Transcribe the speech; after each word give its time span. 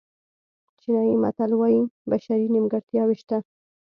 چینایي 0.79 1.15
متل 1.23 1.51
وایي 1.59 1.81
بشري 2.11 2.45
نیمګړتیاوې 2.53 3.15
شته. 3.21 3.37